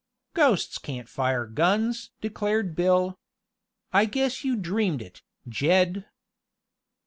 [0.33, 3.19] "Ghosts can't fire guns!" declared Bill.
[3.93, 6.07] "I guess you dreamed it, Jed."